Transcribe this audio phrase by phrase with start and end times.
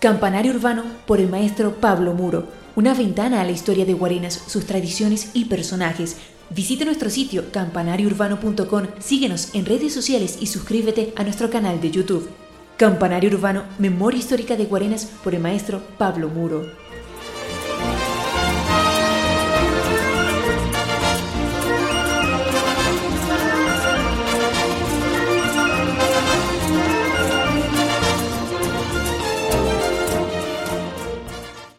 [0.00, 2.44] Campanario Urbano por el maestro Pablo Muro.
[2.74, 6.16] Una ventana a la historia de Guarenas, sus tradiciones y personajes.
[6.48, 12.30] Visite nuestro sitio campanariourbano.com, síguenos en redes sociales y suscríbete a nuestro canal de YouTube.
[12.78, 16.89] Campanario Urbano, Memoria Histórica de Guarenas por el maestro Pablo Muro.